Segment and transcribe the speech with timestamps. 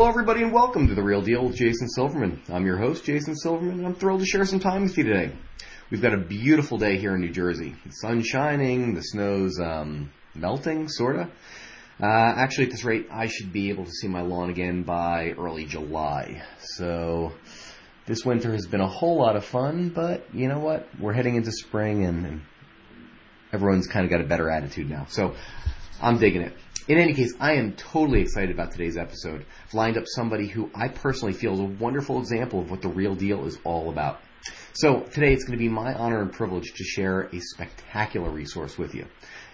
[0.00, 2.40] Hello, everybody, and welcome to The Real Deal with Jason Silverman.
[2.50, 5.30] I'm your host, Jason Silverman, and I'm thrilled to share some time with you today.
[5.90, 7.76] We've got a beautiful day here in New Jersey.
[7.84, 11.28] The sun's shining, the snow's um, melting, sorta.
[12.02, 15.34] Uh, actually, at this rate, I should be able to see my lawn again by
[15.38, 16.44] early July.
[16.60, 17.34] So,
[18.06, 20.88] this winter has been a whole lot of fun, but you know what?
[20.98, 22.42] We're heading into spring, and, and
[23.52, 25.04] everyone's kind of got a better attitude now.
[25.10, 25.34] So,
[26.00, 26.54] I'm digging it.
[26.88, 29.44] In any case, I am totally excited about today's episode.
[29.66, 32.88] I've lined up somebody who I personally feel is a wonderful example of what the
[32.88, 34.20] real deal is all about.
[34.72, 38.78] So today it's going to be my honor and privilege to share a spectacular resource
[38.78, 39.06] with you.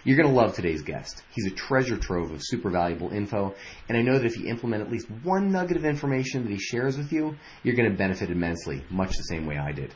[0.05, 1.21] You're going to love today's guest.
[1.31, 3.53] He's a treasure trove of super valuable info,
[3.89, 6.59] and I know that if you implement at least one nugget of information that he
[6.59, 9.93] shares with you, you're going to benefit immensely, much the same way I did.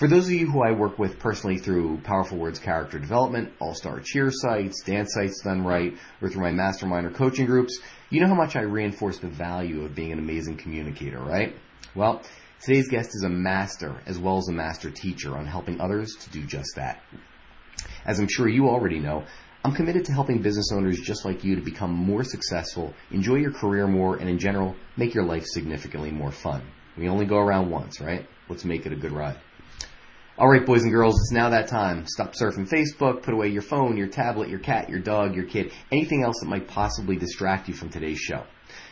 [0.00, 3.74] For those of you who I work with personally through Powerful Words Character Development, All
[3.74, 5.92] Star Cheer sites, dance sites done right,
[6.22, 9.84] or through my mastermind or coaching groups, you know how much I reinforce the value
[9.84, 11.54] of being an amazing communicator, right?
[11.94, 12.22] Well,
[12.62, 16.30] today's guest is a master as well as a master teacher on helping others to
[16.30, 17.02] do just that.
[18.06, 19.26] As I'm sure you already know,
[19.62, 23.52] I'm committed to helping business owners just like you to become more successful, enjoy your
[23.52, 26.62] career more, and in general, make your life significantly more fun.
[26.96, 28.26] We only go around once, right?
[28.48, 29.38] Let's make it a good ride.
[30.40, 32.06] All right, boys and girls, it's now that time.
[32.06, 35.70] Stop surfing Facebook, put away your phone, your tablet, your cat, your dog, your kid,
[35.92, 38.44] anything else that might possibly distract you from today's show.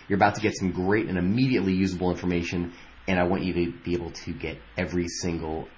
[0.08, 2.74] You're about to get some great and immediately usable information,
[3.06, 5.68] and I want you to be able to get every single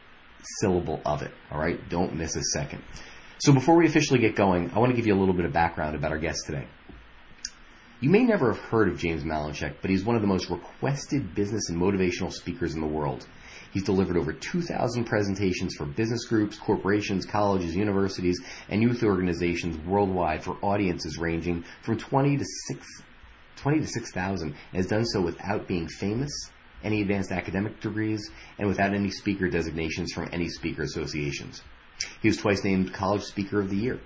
[0.61, 1.31] syllable of it.
[1.53, 1.79] All right?
[1.89, 2.83] Don't miss a second.
[3.39, 5.53] So before we officially get going, I want to give you a little bit of
[5.53, 6.67] background about our guest today.
[8.01, 11.33] You may never have heard of James Malinchak, but he's one of the most requested
[11.37, 13.25] business and motivational speakers in the world.
[13.73, 20.43] He's delivered over 2,000 presentations for business groups, corporations, colleges, universities, and youth organizations worldwide
[20.43, 23.03] for audiences ranging from 20 to 6,
[23.57, 26.33] 20 to 6,000, and has done so without being famous,
[26.83, 31.63] any advanced academic degrees, and without any speaker designations from any speaker associations.
[32.23, 34.01] He was twice named College Speaker of the Year.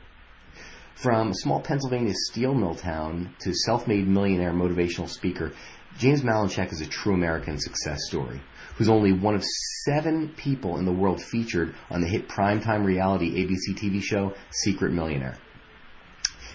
[0.97, 5.53] From a small Pennsylvania steel mill town to self-made millionaire motivational speaker,
[5.97, 8.41] James Malinchak is a true American success story
[8.77, 9.45] who's only one of
[9.85, 14.93] seven people in the world featured on the hit primetime reality ABC TV show Secret
[14.93, 15.37] Millionaire.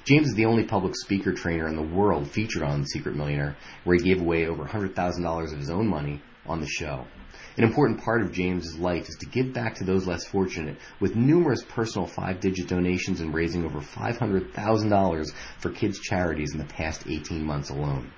[0.06, 3.98] James is the only public speaker trainer in the world featured on Secret Millionaire, where
[3.98, 7.06] he gave away over $100,000 of his own money on the show.
[7.58, 11.16] An important part of James's life is to give back to those less fortunate with
[11.16, 15.26] numerous personal five-digit donations and raising over $500,000
[15.60, 18.12] for kids' charities in the past 18 months alone.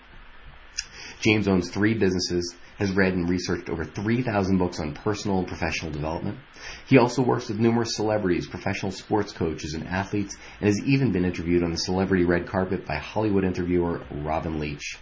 [1.22, 5.92] James owns three businesses, has read and researched over 3,000 books on personal and professional
[5.92, 6.40] development.
[6.88, 11.24] He also works with numerous celebrities, professional sports coaches, and athletes, and has even been
[11.24, 14.98] interviewed on the celebrity red carpet by Hollywood interviewer Robin Leach.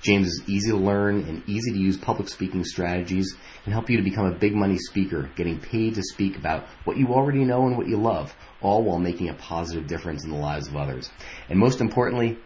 [0.00, 3.34] James is easy to learn and easy to use public speaking strategies
[3.64, 6.96] and help you to become a big money speaker, getting paid to speak about what
[6.96, 10.36] you already know and what you love, all while making a positive difference in the
[10.36, 11.10] lives of others.
[11.48, 12.38] And most importantly,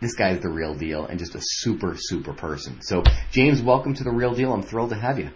[0.00, 2.80] this guy's the real deal and just a super, super person.
[2.82, 4.52] So, James, welcome to the real deal.
[4.52, 5.30] I'm thrilled to have you.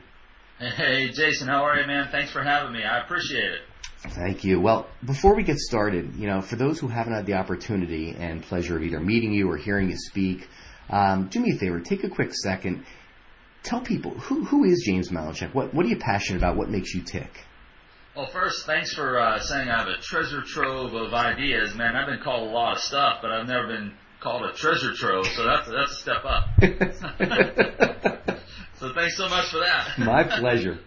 [0.59, 2.09] Hey, Jason, how are you, man?
[2.13, 2.85] Thanks for having me.
[2.85, 3.61] I appreciate it.
[4.11, 4.61] Thank you.
[4.61, 8.43] Well, before we get started, you know, for those who haven't had the opportunity and
[8.43, 10.49] pleasure of either meeting you or hearing you speak,
[10.91, 12.85] um, do me a favor, take a quick second,
[13.63, 15.55] tell people who who is James Malinchak?
[15.55, 16.57] What what are you passionate about?
[16.57, 17.31] What makes you tick?
[18.17, 21.97] Well, first, thanks for uh, saying I have a treasure trove of ideas, man.
[21.97, 25.27] I've been called a lot of stuff, but I've never been called a treasure trove,
[25.27, 26.45] so that's that's a step up.
[28.79, 29.99] so thanks so much for that.
[29.99, 30.79] My pleasure.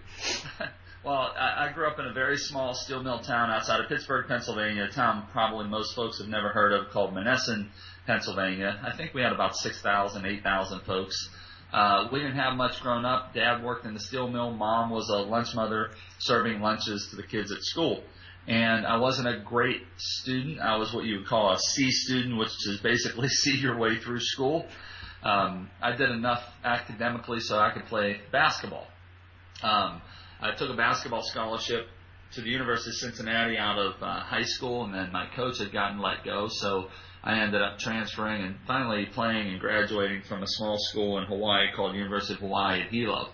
[1.03, 4.25] well, I, I grew up in a very small steel mill town outside of Pittsburgh,
[4.27, 7.67] Pennsylvania, a town probably most folks have never heard of called Monessen,
[8.07, 8.79] Pennsylvania.
[8.83, 11.29] I think we had about 6,000, 8,000 folks.
[11.73, 13.33] Uh, we didn't have much growing up.
[13.33, 14.51] Dad worked in the steel mill.
[14.51, 18.01] Mom was a lunch mother serving lunches to the kids at school
[18.47, 20.59] and I wasn't a great student.
[20.59, 23.97] I was what you would call a C student, which is basically see your way
[23.97, 24.65] through school.
[25.24, 28.88] Um, I did enough academically so I could play basketball.
[29.63, 30.01] Um,
[30.39, 31.88] I took a basketball scholarship
[32.33, 35.71] to the University of Cincinnati out of uh, high school, and then my coach had
[35.71, 36.89] gotten let go, so
[37.24, 41.71] I ended up transferring and finally playing and graduating from a small school in Hawaii
[41.75, 43.30] called University of Hawaii at Hilo.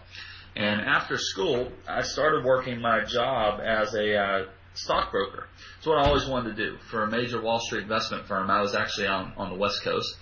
[0.55, 5.47] And after school, I started working my job as a uh, stockbroker.
[5.77, 8.49] It's what I always wanted to do for a major Wall Street investment firm.
[8.49, 10.15] I was actually on on the West Coast,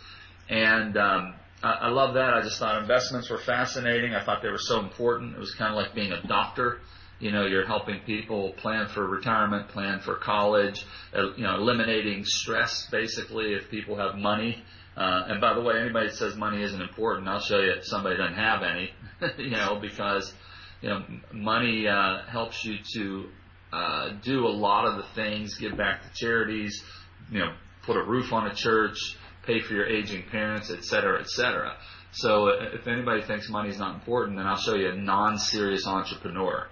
[0.49, 2.33] and um, I, I love that.
[2.33, 4.13] I just thought investments were fascinating.
[4.13, 5.35] I thought they were so important.
[5.35, 6.79] It was kind of like being a doctor.
[7.19, 12.87] You know, you're helping people plan for retirement, plan for college, you know, eliminating stress
[12.89, 14.63] basically if people have money.
[14.95, 18.17] Uh, and by the way, anybody that says money isn't important, I'll show you somebody
[18.17, 18.91] doesn't have any,
[19.37, 20.33] you know, because,
[20.81, 21.03] you know,
[21.33, 23.29] money, uh, helps you to,
[23.71, 26.83] uh, do a lot of the things, give back to charities,
[27.31, 27.53] you know,
[27.85, 28.97] put a roof on a church,
[29.45, 31.75] pay for your aging parents, et cetera, et cetera.
[32.11, 35.85] So uh, if anybody thinks money is not important, then I'll show you a non-serious
[35.85, 36.67] entrepreneur.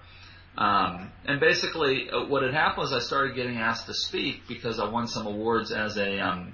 [0.57, 4.79] Um, and basically, uh, what had happened was I started getting asked to speak because
[4.79, 6.53] I won some awards as a, um,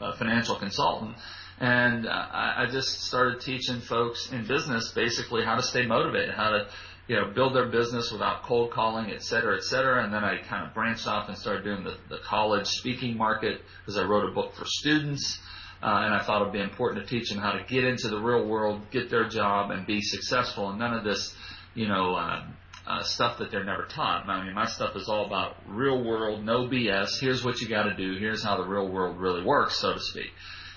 [0.00, 1.16] a financial consultant.
[1.58, 6.50] And uh, I just started teaching folks in business basically how to stay motivated, how
[6.50, 6.68] to
[7.08, 10.04] you know, build their business without cold calling, et cetera, et cetera.
[10.04, 13.60] And then I kind of branched off and started doing the, the college speaking market
[13.80, 15.38] because I wrote a book for students.
[15.82, 18.20] Uh, and I thought it'd be important to teach them how to get into the
[18.20, 20.68] real world, get their job, and be successful.
[20.68, 21.34] And none of this,
[21.74, 22.44] you know, uh,
[22.86, 24.28] uh, stuff that they're never taught.
[24.28, 27.18] I mean, my stuff is all about real world, no BS.
[27.20, 28.18] Here's what you got to do.
[28.18, 30.30] Here's how the real world really works, so to speak.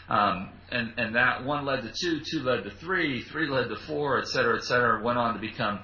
[0.09, 3.77] Um, and and that one led to two, two led to three, three led to
[3.87, 5.01] four, et cetera, et cetera.
[5.03, 5.79] Went on to become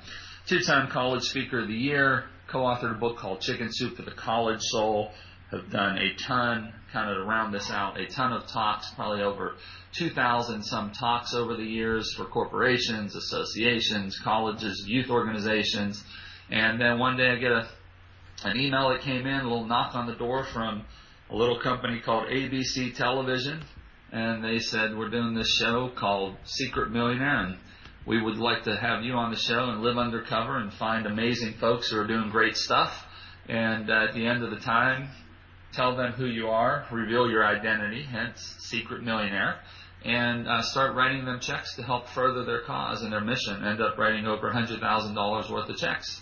[0.50, 2.24] two-time college speaker of the year.
[2.48, 5.12] Co-authored a book called Chicken Soup for the College Soul.
[5.51, 9.22] Have done a ton, kind of to round this out, a ton of talks, probably
[9.22, 9.56] over
[9.94, 16.04] 2,000 some talks over the years for corporations, associations, colleges, youth organizations.
[16.50, 17.69] And then one day I get a,
[18.45, 20.84] an email that came in, a little knock on the door from
[21.30, 23.63] a little company called ABC Television.
[24.12, 27.57] And they said, we're doing this show called Secret Millionaire and
[28.06, 31.56] we would like to have you on the show and live undercover and find amazing
[31.60, 33.06] folks who are doing great stuff.
[33.48, 35.10] And at the end of the time,
[35.74, 39.60] tell them who you are, reveal your identity, hence Secret Millionaire,
[40.06, 43.63] and uh, start writing them checks to help further their cause and their mission.
[43.66, 46.22] End up writing over $100,000 worth of checks.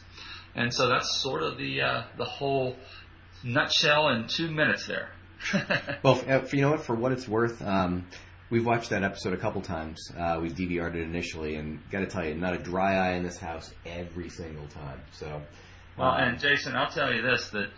[0.56, 2.76] And so that's sort of the uh, the whole
[3.44, 5.10] nutshell in two minutes there.
[6.04, 6.82] well, uh, you know what?
[6.82, 8.08] For what it's worth, um,
[8.50, 10.12] we've watched that episode a couple times.
[10.18, 13.24] Uh, we DVR'd it initially, and got to tell you, not a dry eye in
[13.24, 15.02] this house every single time.
[15.14, 15.42] So,
[15.98, 17.70] well, um, and Jason, I'll tell you this: that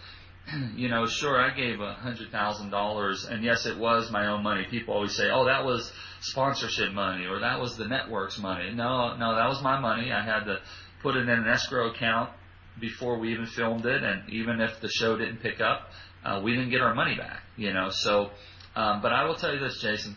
[0.75, 4.44] you know, sure, I gave a hundred thousand dollars, and yes, it was my own
[4.44, 4.66] money.
[4.69, 9.16] People always say, "Oh, that was sponsorship money," or "That was the network's money." No,
[9.16, 10.12] no, that was my money.
[10.12, 10.60] I had to
[11.01, 12.31] put it in an escrow account
[12.80, 15.89] before we even filmed it, and even if the show didn't pick up,
[16.24, 17.42] uh, we didn't get our money back.
[17.57, 18.31] You know, so.
[18.75, 20.16] Um, but I will tell you this, Jason.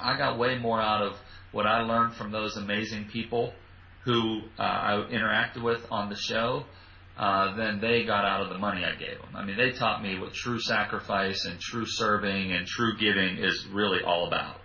[0.00, 1.16] I got way more out of
[1.52, 3.52] what I learned from those amazing people
[4.04, 6.64] who uh, I interacted with on the show
[7.16, 9.34] uh, than they got out of the money I gave them.
[9.34, 13.66] I mean, they taught me what true sacrifice and true serving and true giving is
[13.72, 14.56] really all about.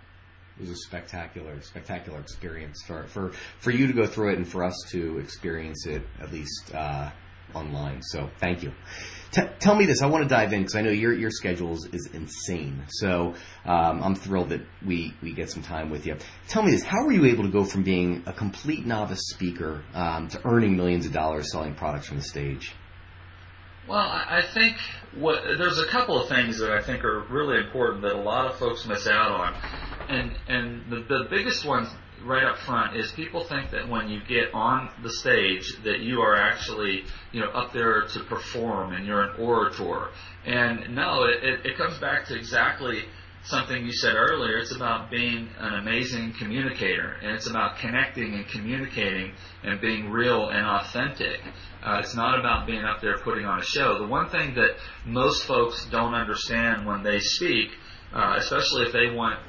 [0.56, 4.46] It was a spectacular, spectacular experience for for for you to go through it and
[4.46, 7.10] for us to experience it at least uh,
[7.54, 8.02] online.
[8.02, 8.72] So thank you.
[9.34, 10.00] T- tell me this.
[10.00, 12.84] I want to dive in because I know your your schedule is, insane.
[12.88, 13.34] So
[13.64, 16.16] um, I'm thrilled that we we get some time with you.
[16.46, 16.84] Tell me this.
[16.84, 20.76] How were you able to go from being a complete novice speaker um, to earning
[20.76, 22.72] millions of dollars selling products from the stage?
[23.88, 24.76] Well, I think
[25.14, 28.46] what, there's a couple of things that I think are really important that a lot
[28.46, 29.54] of folks miss out on,
[30.08, 31.88] and and the, the biggest one
[32.24, 36.20] right up front is people think that when you get on the stage that you
[36.20, 40.08] are actually you know up there to perform and you're an orator.
[40.44, 43.04] And no it, it, it comes back to exactly
[43.44, 44.56] something you said earlier.
[44.56, 50.48] It's about being an amazing communicator and it's about connecting and communicating and being real
[50.48, 51.40] and authentic.
[51.82, 53.98] Uh, it's not about being up there putting on a show.
[53.98, 57.70] The one thing that most folks don't understand when they speak
[58.14, 59.40] uh, especially if they want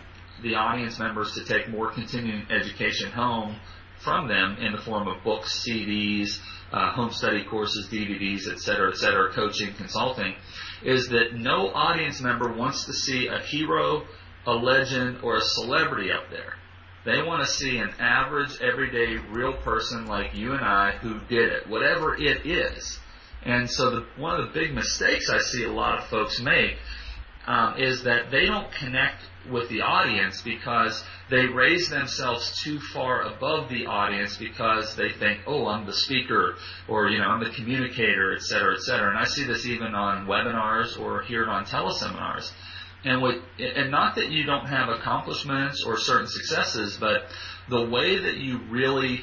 [0.44, 3.60] the audience members to take more continuing education home
[4.04, 6.40] from them in the form of books, CDs,
[6.72, 10.36] uh, home study courses, DVDs, et cetera, et cetera, coaching, consulting,
[10.84, 14.04] is that no audience member wants to see a hero,
[14.46, 16.54] a legend, or a celebrity up there.
[17.06, 21.52] They want to see an average, everyday, real person like you and I who did
[21.52, 23.00] it, whatever it is.
[23.44, 26.78] And so the, one of the big mistakes I see a lot of folks make
[27.48, 29.22] um, is that they don't connect
[29.52, 35.42] with the audience because they raise themselves too far above the audience because they think,
[35.46, 36.56] oh, I'm the speaker
[36.88, 39.10] or, you know, I'm the communicator, et cetera, et cetera.
[39.10, 42.52] And I see this even on webinars or here on teleseminars.
[43.04, 47.26] And what, and not that you don't have accomplishments or certain successes, but
[47.70, 49.22] the way that you really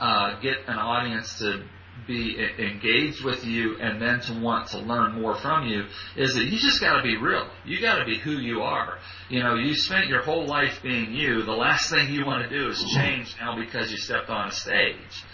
[0.00, 1.64] uh, get an audience to
[2.06, 5.84] be engaged with you and then to want to learn more from you
[6.16, 7.48] is that you just got to be real.
[7.64, 8.98] You got to be who you are.
[9.28, 11.42] You know, you spent your whole life being you.
[11.42, 14.52] The last thing you want to do is change now because you stepped on a
[14.52, 15.24] stage.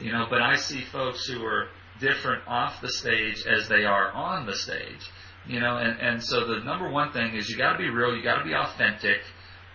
[0.00, 1.68] You know, but I see folks who are
[2.00, 5.10] different off the stage as they are on the stage.
[5.46, 8.16] You know, and, and so the number one thing is you got to be real.
[8.16, 9.20] You got to be authentic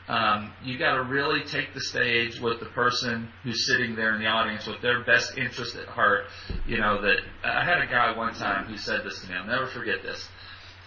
[0.10, 4.22] um, you got to really take the stage with the person who's sitting there in
[4.22, 6.26] the audience with their best interest at heart.
[6.66, 9.36] You know that I had a guy one time who said this to me.
[9.36, 10.28] I'll never forget this.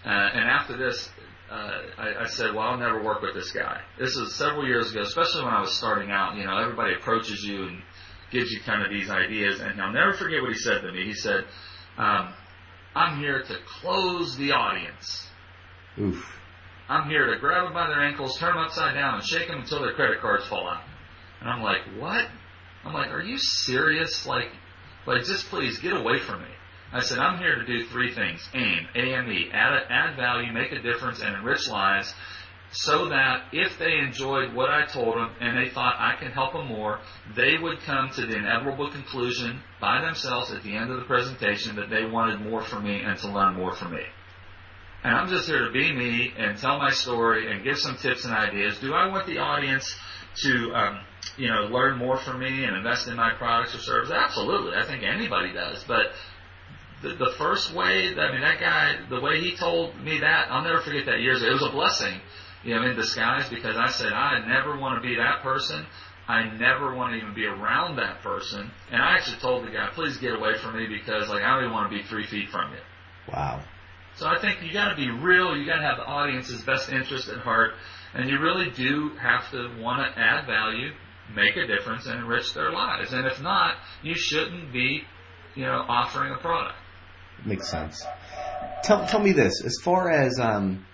[0.05, 1.09] Uh, and after this,
[1.49, 4.91] uh, I, I said, "Well, I'll never work with this guy." This was several years
[4.91, 6.35] ago, especially when I was starting out.
[6.37, 7.83] You know, everybody approaches you and
[8.33, 11.05] gives you kind of these ideas, and I'll never forget what he said to me.
[11.05, 11.45] He said,
[11.97, 12.35] um,
[12.97, 15.29] "I'm here to close the audience."
[16.01, 16.42] Oof.
[16.89, 19.61] I'm here to grab them by their ankles, turn them upside down, and shake them
[19.61, 20.83] until their credit cards fall out.
[21.41, 22.27] And I'm like, what?
[22.85, 24.27] I'm like, are you serious?
[24.27, 24.49] Like,
[25.07, 26.49] like just please get away from me.
[26.93, 28.47] I said, I'm here to do three things.
[28.53, 32.13] AIM, A-M-E, add, add value, make a difference, and enrich lives
[32.73, 36.55] so that if they enjoyed what I told them and they thought I can help
[36.55, 37.01] them more,
[37.37, 41.77] they would come to the inevitable conclusion by themselves at the end of the presentation
[41.77, 44.05] that they wanted more from me and to learn more from me.
[45.05, 48.25] And I'm just here to be me and tell my story and give some tips
[48.25, 48.79] and ideas.
[48.79, 49.93] Do I want the audience
[50.43, 51.01] to, um,
[51.37, 54.15] you know, learn more from me and invest in my products or services?
[54.17, 54.77] Absolutely.
[54.77, 55.83] I think anybody does.
[55.89, 56.13] But
[57.03, 60.63] the, the first way, I mean, that guy, the way he told me that, I'll
[60.63, 61.51] never forget that years ago.
[61.51, 62.21] It was a blessing,
[62.63, 65.85] you know, in disguise because I said, I never want to be that person.
[66.29, 68.71] I never want to even be around that person.
[68.93, 71.65] And I actually told the guy, please get away from me because, like, I don't
[71.65, 72.79] even want to be three feet from you.
[73.29, 73.65] Wow.
[74.23, 75.57] So I think you got to be real.
[75.57, 77.73] You got to have the audience's best interest at heart,
[78.15, 80.93] and you really do have to want to add value,
[81.35, 83.13] make a difference, and enrich their lives.
[83.13, 85.03] And if not, you shouldn't be,
[85.57, 86.77] you know, offering a product.
[87.45, 88.07] Makes sense.
[88.85, 90.87] Tell tell me this: as far as um,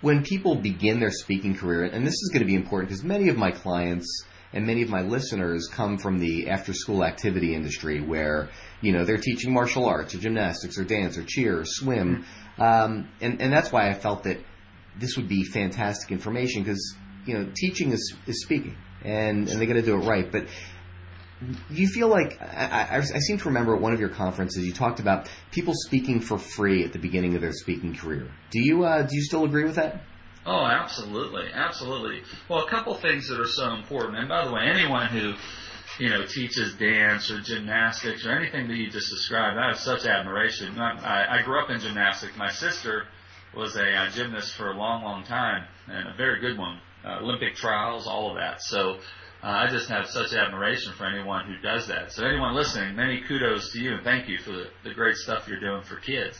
[0.00, 3.28] when people begin their speaking career, and this is going to be important because many
[3.28, 8.00] of my clients and many of my listeners come from the after school activity industry
[8.00, 8.48] where
[8.80, 12.24] you know they're teaching martial arts or gymnastics or dance or cheer or swim
[12.58, 14.38] um, and and that's why I felt that
[14.98, 19.66] this would be fantastic information because you know teaching is is speaking and and they
[19.66, 20.46] got to do it right but
[21.70, 24.72] you feel like I, I, I, seem to remember at one of your conferences you
[24.72, 28.28] talked about people speaking for free at the beginning of their speaking career.
[28.50, 30.02] Do you uh, do you still agree with that?
[30.48, 32.22] Oh, absolutely, absolutely.
[32.48, 34.16] Well, a couple things that are so important.
[34.16, 35.34] And by the way, anyone who
[35.98, 40.06] you know teaches dance or gymnastics or anything that you just described, I have such
[40.06, 40.78] admiration.
[40.80, 42.32] I, I grew up in gymnastics.
[42.38, 43.04] My sister
[43.54, 46.80] was a, a gymnast for a long, long time and a very good one.
[47.04, 48.62] Uh, Olympic trials, all of that.
[48.62, 48.94] So
[49.42, 52.12] uh, I just have such admiration for anyone who does that.
[52.12, 55.46] So anyone listening, many kudos to you and thank you for the, the great stuff
[55.46, 56.38] you're doing for kids.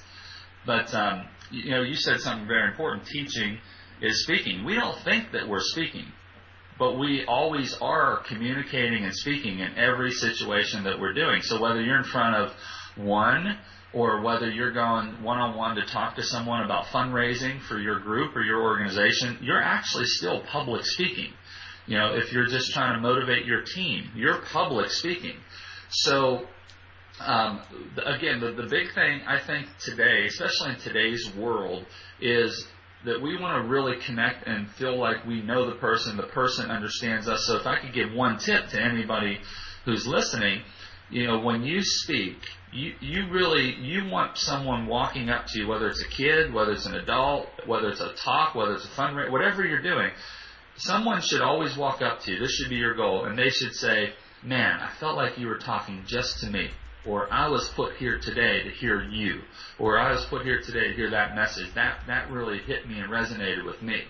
[0.65, 3.59] But um, you know, you said something very important: teaching
[4.00, 4.64] is speaking.
[4.64, 6.07] We don't think that we're speaking,
[6.78, 11.43] but we always are communicating and speaking in every situation that we're doing.
[11.43, 12.52] So whether you're in front of
[12.97, 13.59] one
[13.93, 17.99] or whether you're going one on one to talk to someone about fundraising for your
[18.00, 21.33] group or your organization, you're actually still public speaking.
[21.87, 25.37] You know, if you're just trying to motivate your team, you're public speaking.
[25.90, 26.47] So,
[27.19, 27.62] um,
[28.05, 31.87] again, the, the big thing I think today, especially in today's world,
[32.21, 32.69] is
[33.05, 36.71] that we want to really connect and feel like we know the person, the person
[36.71, 37.47] understands us.
[37.47, 39.38] So if I could give one tip to anybody
[39.85, 40.62] who's listening,
[41.11, 42.37] you know, when you speak,
[42.73, 46.73] you, you really, you want someone walking up to you, whether it's a kid, whether
[46.73, 50.11] it's an adult, whether it's a talk, whether it's a fundraiser, whatever you're doing,
[50.76, 52.38] someone should always walk up to you.
[52.38, 53.25] This should be your goal.
[53.25, 54.12] And they should say,
[54.43, 56.71] man, I felt like you were talking just to me
[57.07, 59.40] or I was put here today to hear you,
[59.78, 61.73] or I was put here today to hear that message.
[61.75, 64.02] That that really hit me and resonated with me.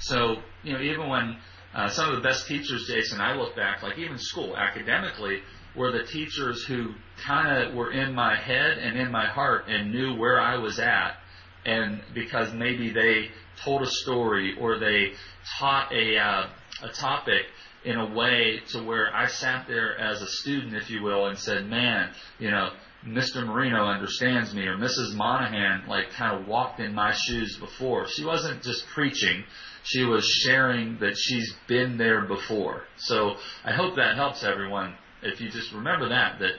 [0.00, 1.38] So you know, even when
[1.74, 5.40] uh, some of the best teachers, Jason, I look back, like even school academically,
[5.74, 6.94] were the teachers who
[7.24, 10.78] kind of were in my head and in my heart and knew where I was
[10.78, 11.16] at,
[11.64, 13.30] and because maybe they
[13.62, 15.12] told a story or they
[15.58, 16.46] taught a uh,
[16.82, 17.46] a topic
[17.84, 21.38] in a way to where I sat there as a student, if you will, and
[21.38, 22.70] said, man, you know,
[23.06, 23.46] Mr.
[23.46, 25.14] Marino understands me or Mrs.
[25.14, 28.06] Monahan like kind of walked in my shoes before.
[28.08, 29.44] She wasn't just preaching.
[29.84, 32.82] She was sharing that she's been there before.
[32.96, 34.96] So I hope that helps everyone.
[35.22, 36.52] If you just remember that, that,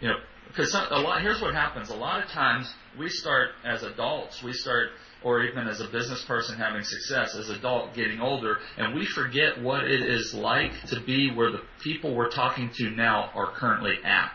[0.00, 0.16] you know,
[0.48, 1.90] because a lot, here's what happens.
[1.90, 4.90] A lot of times we start as adults, we start,
[5.24, 9.60] or even as a business person having success, as adult getting older, and we forget
[9.60, 13.94] what it is like to be where the people we're talking to now are currently
[14.04, 14.32] at.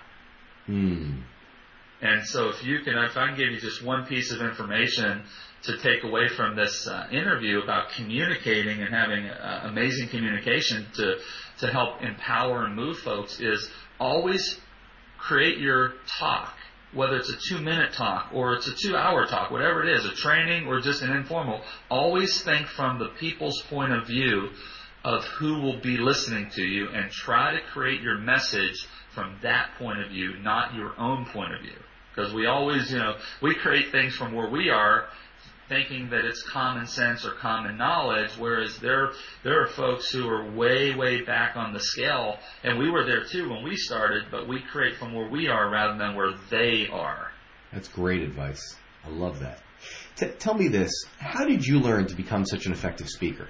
[0.66, 1.22] Hmm.
[2.02, 5.24] And so if you can, if I can give you just one piece of information
[5.64, 11.18] to take away from this uh, interview about communicating and having uh, amazing communication to,
[11.60, 13.68] to help empower and move folks is
[14.00, 14.60] always
[15.18, 16.54] create your talk,
[16.94, 20.06] whether it's a two minute talk or it's a two hour talk, whatever it is,
[20.06, 24.50] a training or just an informal, always think from the people's point of view
[25.04, 29.70] of who will be listening to you and try to create your message from that
[29.78, 31.80] point of view, not your own point of view.
[32.14, 35.08] Because we always, you know, we create things from where we are,
[35.70, 39.12] thinking that it's common sense or common knowledge, whereas there
[39.44, 43.24] there are folks who are way way back on the scale, and we were there
[43.24, 46.88] too when we started, but we create from where we are rather than where they
[46.92, 47.32] are.
[47.74, 48.78] That's great advice.
[49.06, 49.62] I love that.
[50.16, 53.48] T- tell me this: How did you learn to become such an effective speaker?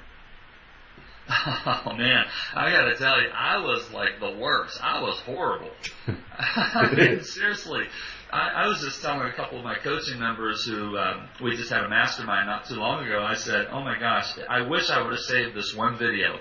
[1.29, 4.81] Oh man, I gotta tell you, I was like the worst.
[4.81, 5.71] I was horrible.
[6.37, 7.85] I mean, seriously,
[8.31, 11.69] I, I was just telling a couple of my coaching members who um, we just
[11.69, 13.23] had a mastermind not too long ago.
[13.23, 16.39] I said, "Oh my gosh, I wish I would have saved this one video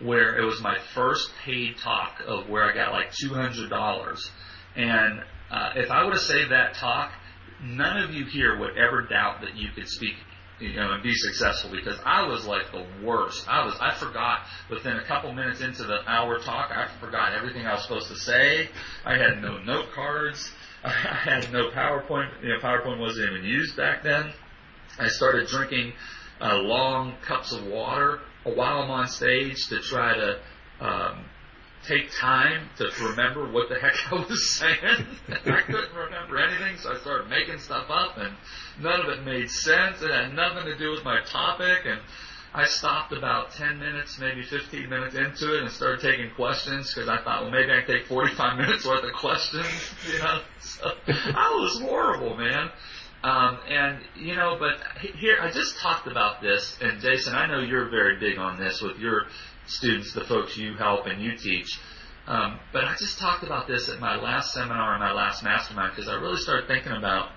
[0.00, 4.28] where it was my first paid talk of where I got like two hundred dollars,
[4.74, 7.12] and uh, if I would have saved that talk."
[7.62, 10.14] None of you here would ever doubt that you could speak
[10.60, 13.44] you know, and be successful because I was like the worst.
[13.48, 14.40] I was, I forgot
[14.70, 18.16] within a couple minutes into the hour talk, I forgot everything I was supposed to
[18.16, 18.68] say.
[19.04, 20.52] I had no note cards.
[20.86, 22.42] I had no PowerPoint.
[22.42, 24.32] You know, PowerPoint wasn't even used back then.
[24.98, 25.94] I started drinking
[26.40, 30.40] uh, long cups of water while I'm on stage to try to
[30.80, 31.24] um,
[31.88, 35.06] take time to remember what the heck I was saying.
[35.28, 38.34] I couldn't remember anything, so I started making stuff up, and
[38.78, 40.02] none of it made sense.
[40.02, 42.00] It had nothing to do with my topic, and
[42.54, 47.08] I stopped about 10 minutes, maybe 15 minutes into it and started taking questions because
[47.08, 49.66] I thought, well, maybe I can take 45 minutes worth of questions,
[50.12, 50.40] you know.
[50.60, 52.70] So I was horrible, man.
[53.24, 57.58] Um, and, you know, but here, I just talked about this, and Jason, I know
[57.58, 59.24] you're very big on this with your
[59.66, 61.80] students, the folks you help and you teach.
[62.26, 65.92] Um, but I just talked about this at my last seminar and my last mastermind
[65.96, 67.30] because I really started thinking about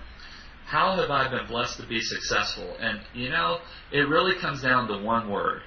[0.68, 2.76] how have I been blessed to be successful?
[2.78, 3.58] And you know,
[3.90, 5.62] it really comes down to one word.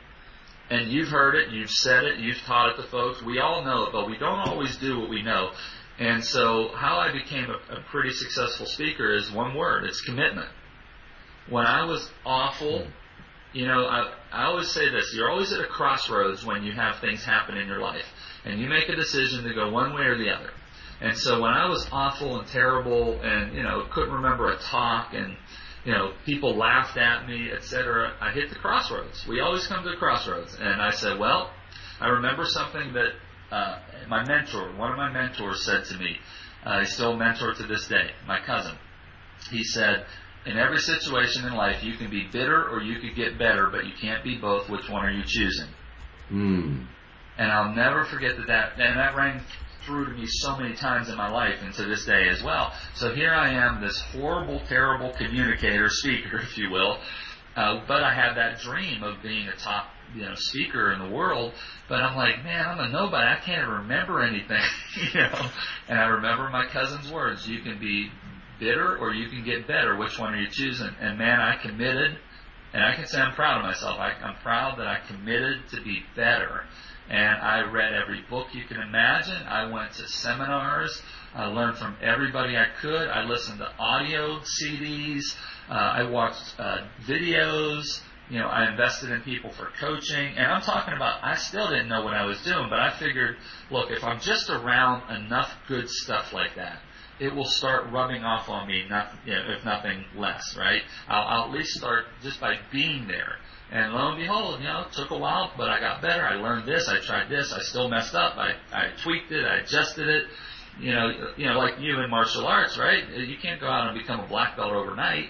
[0.69, 3.21] And you've heard it, you've said it, you've taught it to folks.
[3.23, 5.51] We all know it, but we don't always do what we know.
[5.99, 10.49] And so, how I became a, a pretty successful speaker is one word it's commitment.
[11.49, 12.87] When I was awful,
[13.53, 16.99] you know, I, I always say this you're always at a crossroads when you have
[16.99, 18.05] things happen in your life.
[18.45, 20.51] And you make a decision to go one way or the other.
[21.01, 25.13] And so when I was awful and terrible and, you know, couldn't remember a talk
[25.13, 25.35] and,
[25.83, 29.25] you know, people laughed at me, etc., I hit the crossroads.
[29.27, 30.55] We always come to the crossroads.
[30.59, 31.51] And I said, well,
[31.99, 33.09] I remember something that
[33.51, 36.17] uh, my mentor, one of my mentors said to me,
[36.63, 38.77] uh, he's still a mentor to this day, my cousin.
[39.49, 40.05] He said,
[40.45, 43.85] in every situation in life, you can be bitter or you could get better, but
[43.85, 44.69] you can't be both.
[44.69, 45.67] Which one are you choosing?
[46.29, 46.83] Hmm.
[47.37, 49.41] And I'll never forget that that, and that rang
[49.85, 52.73] through to me so many times in my life and to this day as well.
[52.95, 56.97] So here I am, this horrible, terrible communicator, speaker, if you will.
[57.55, 61.09] Uh, but I had that dream of being a top, you know, speaker in the
[61.09, 61.53] world.
[61.89, 63.27] But I'm like, man, I'm a nobody.
[63.27, 64.63] I can't remember anything,
[65.13, 65.49] you know.
[65.89, 68.09] And I remember my cousin's words: "You can be
[68.57, 69.97] bitter or you can get better.
[69.97, 72.17] Which one are you choosing?" And man, I committed,
[72.73, 73.99] and I can say I'm proud of myself.
[73.99, 76.63] I, I'm proud that I committed to be better
[77.09, 79.45] and I read every book you can imagine.
[79.47, 81.01] I went to seminars.
[81.33, 83.09] I learned from everybody I could.
[83.09, 85.21] I listened to audio CDs.
[85.69, 88.01] Uh, I watched uh, videos.
[88.29, 90.37] You know, I invested in people for coaching.
[90.37, 93.35] And I'm talking about, I still didn't know what I was doing, but I figured,
[93.69, 96.79] look, if I'm just around enough good stuff like that,
[97.21, 100.81] it will start rubbing off on me, not, you know, if nothing less, right?
[101.07, 103.35] I'll, I'll at least start just by being there.
[103.71, 106.23] And lo and behold, you know, it took a while, but I got better.
[106.23, 106.89] I learned this.
[106.89, 107.53] I tried this.
[107.53, 108.37] I still messed up.
[108.37, 109.45] I, I tweaked it.
[109.45, 110.23] I adjusted it.
[110.79, 113.07] You know, you know, like you in martial arts, right?
[113.15, 115.25] You can't go out and become a black belt overnight.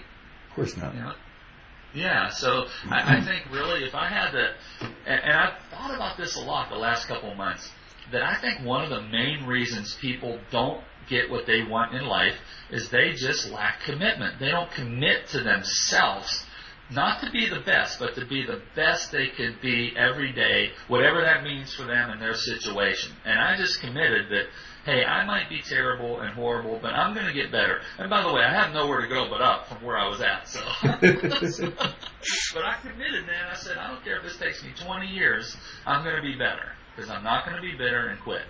[0.48, 0.94] Of course not.
[0.94, 1.12] You know?
[1.94, 4.54] Yeah, so I, I think really if I had to,
[5.06, 7.70] and, and I've thought about this a lot the last couple of months,
[8.12, 12.06] that I think one of the main reasons people don't get what they want in
[12.06, 12.36] life
[12.70, 14.38] is they just lack commitment.
[14.38, 16.44] They don't commit to themselves
[16.94, 20.70] not to be the best, but to be the best they could be every day,
[20.88, 23.12] whatever that means for them and their situation.
[23.24, 24.46] And I just committed that,
[24.84, 27.80] hey, I might be terrible and horrible, but I'm going to get better.
[27.98, 30.20] And by the way, I have nowhere to go but up from where I was
[30.20, 30.48] at.
[30.48, 33.46] So, but I committed, man.
[33.50, 36.36] I said, I don't care if this takes me 20 years, I'm going to be
[36.36, 38.42] better because I'm not going to be bitter and quit.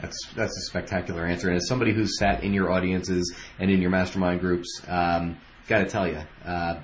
[0.00, 1.48] That's that's a spectacular answer.
[1.48, 5.78] And as somebody who's sat in your audiences and in your mastermind groups, um, got
[5.78, 6.80] to tell you, uh,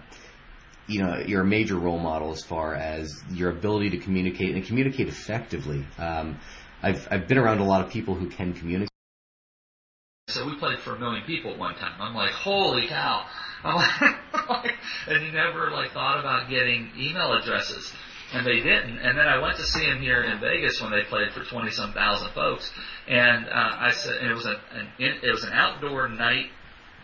[0.87, 4.65] you know, you're a major role model as far as your ability to communicate and
[4.65, 5.85] communicate effectively.
[5.99, 6.39] Um,
[6.83, 8.91] I've I've been around a lot of people who can communicate.
[10.29, 12.01] So we played for a million people at one time.
[12.01, 13.27] I'm like, holy cow!
[13.65, 14.75] I'm like,
[15.07, 17.93] and you never like thought about getting email addresses,
[18.35, 18.99] and they didn't.
[18.99, 21.71] And then I went to see them here in Vegas when they played for twenty
[21.71, 22.71] some thousand folks,
[23.09, 26.47] and uh, I said, and it was a, an it was an outdoor night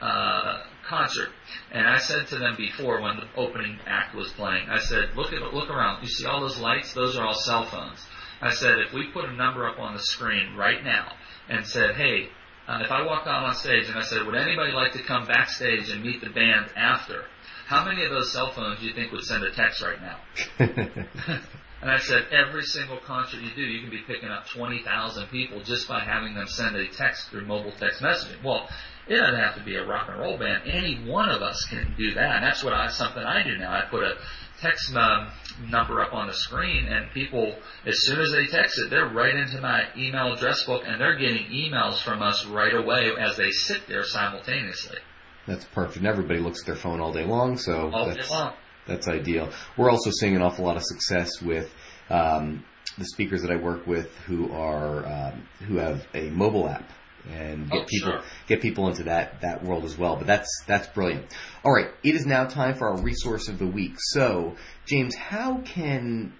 [0.00, 1.28] uh, concert.
[1.72, 5.32] And I said to them before when the opening act was playing, I said, look
[5.32, 6.02] at look around.
[6.02, 6.92] You see all those lights?
[6.94, 8.04] Those are all cell phones.
[8.42, 11.12] I said, if we put a number up on the screen right now
[11.48, 12.28] and said, hey,
[12.66, 15.26] uh, if I walk out on stage and I said, would anybody like to come
[15.26, 17.24] backstage and meet the band after?
[17.70, 20.18] How many of those cell phones do you think would send a text right now?
[20.58, 25.62] and I said, every single concert you do, you can be picking up 20,000 people
[25.62, 28.42] just by having them send a text through mobile text messaging.
[28.42, 28.68] Well,
[29.06, 30.68] it doesn't have to be a rock and roll band.
[30.68, 32.38] Any one of us can do that.
[32.38, 33.70] And that's what I, something I do now.
[33.70, 34.14] I put a
[34.60, 35.30] text um,
[35.68, 37.54] number up on the screen, and people,
[37.86, 41.16] as soon as they text it, they're right into my email address book, and they're
[41.16, 44.98] getting emails from us right away as they sit there simultaneously.
[45.46, 45.98] That's perfect.
[45.98, 48.52] And everybody looks at their phone all day long, so all that's, long.
[48.86, 49.50] that's ideal.
[49.76, 51.72] We're also seeing an awful lot of success with
[52.08, 52.64] um,
[52.98, 56.90] the speakers that I work with who are um, who have a mobile app
[57.28, 58.22] and get oh, people sure.
[58.46, 60.16] get people into that that world as well.
[60.16, 61.26] But that's that's brilliant.
[61.64, 63.94] All right, it is now time for our resource of the week.
[63.98, 66.32] So, James, how can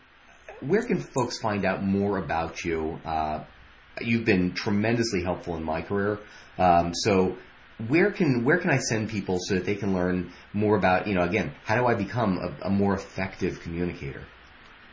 [0.61, 2.99] where can folks find out more about you?
[3.05, 3.45] Uh,
[4.01, 6.19] you've been tremendously helpful in my career.
[6.59, 7.37] Um, so,
[7.89, 11.15] where can where can I send people so that they can learn more about you
[11.15, 14.25] know again how do I become a, a more effective communicator?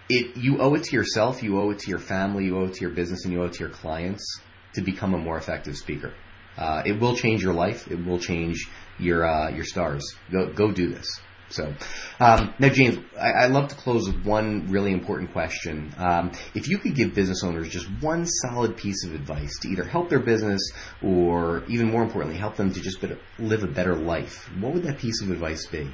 [0.09, 2.75] it, you owe it to yourself, you owe it to your family, you owe it
[2.75, 4.41] to your business, and you owe it to your clients
[4.75, 6.15] to become a more effective speaker.
[6.57, 7.89] Uh, it will change your life.
[7.91, 10.15] It will change your uh, your stars.
[10.31, 11.21] Go go do this.
[11.51, 11.75] So
[12.21, 15.93] um, now, James, I, I love to close with one really important question.
[15.99, 19.85] Um, if you could give business owners just one solid piece of advice to either
[19.85, 23.97] help their business or, even more importantly, help them to just better, live a better
[23.97, 25.91] life, what would that piece of advice be?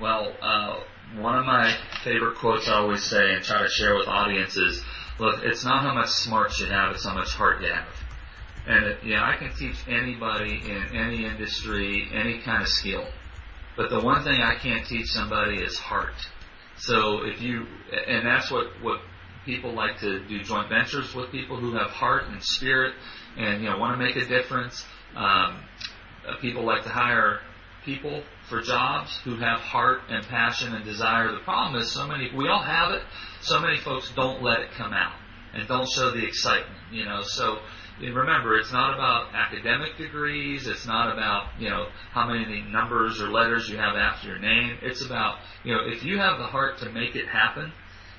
[0.00, 0.80] Well, uh,
[1.16, 4.82] one of my favorite quotes I always say and try to share with audiences:
[5.18, 7.88] "Look, it's not how much smarts you have; it's how much heart you have."
[8.66, 13.06] And yeah, I can teach anybody in any industry any kind of skill,
[13.80, 16.12] but the one thing I can't teach somebody is heart.
[16.76, 17.66] So if you,
[18.06, 19.00] and that's what what
[19.46, 22.92] people like to do joint ventures with people who have heart and spirit,
[23.38, 24.84] and you know want to make a difference.
[25.16, 25.64] Um,
[26.28, 27.40] uh, people like to hire
[27.82, 31.32] people for jobs who have heart and passion and desire.
[31.32, 33.02] The problem is so many, we all have it,
[33.40, 35.14] so many folks don't let it come out
[35.54, 37.60] and don't show the excitement, you know, so
[38.00, 40.66] remember, it's not about academic degrees.
[40.66, 44.78] It's not about, you know, how many numbers or letters you have after your name.
[44.82, 47.72] It's about, you know, if you have the heart to make it happen,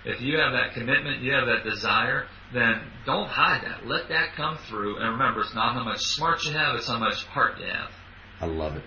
[0.06, 3.86] if you have that commitment, you have that desire, then don't hide that.
[3.86, 4.98] Let that come through.
[4.98, 7.92] And remember, it's not how much smart you have, it's how much heart you have.
[8.40, 8.84] I love it.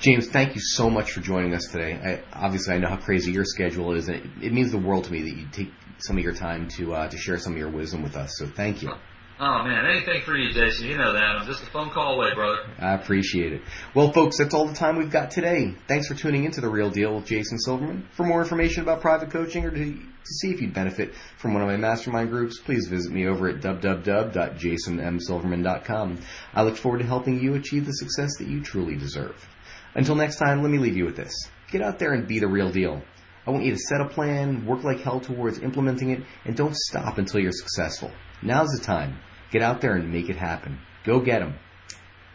[0.00, 1.94] James, thank you so much for joining us today.
[1.94, 5.04] I, obviously, I know how crazy your schedule is, and it, it means the world
[5.04, 7.58] to me that you take some of your time to uh, to share some of
[7.58, 8.36] your wisdom with us.
[8.36, 8.92] So thank you.
[9.40, 10.86] Oh man, anything for you, Jason.
[10.86, 11.36] You know that.
[11.36, 12.58] I'm just a phone call away, brother.
[12.78, 13.62] I appreciate it.
[13.94, 15.74] Well, folks, that's all the time we've got today.
[15.88, 18.06] Thanks for tuning into The Real Deal with Jason Silverman.
[18.12, 21.62] For more information about private coaching or to, to see if you'd benefit from one
[21.62, 26.18] of my mastermind groups, please visit me over at www.jasonmsilverman.com.
[26.54, 29.48] I look forward to helping you achieve the success that you truly deserve.
[29.94, 31.34] Until next time, let me leave you with this.
[31.70, 33.02] Get out there and be the real deal.
[33.46, 36.76] I want you to set a plan, work like hell towards implementing it, and don't
[36.76, 38.12] stop until you're successful.
[38.42, 39.18] Now's the time.
[39.50, 40.78] Get out there and make it happen.
[41.04, 41.54] Go get them.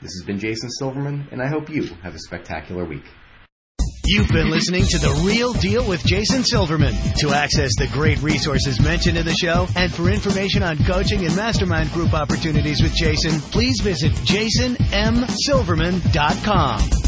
[0.02, 3.04] This has been Jason Silverman, and I hope you have a spectacular week.
[4.06, 6.94] You've been listening to The Real Deal with Jason Silverman.
[7.18, 11.36] To access the great resources mentioned in the show and for information on coaching and
[11.36, 17.07] mastermind group opportunities with Jason, please visit jasonmsilverman.com.